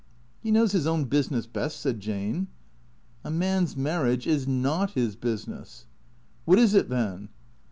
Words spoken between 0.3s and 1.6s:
"He knows his own business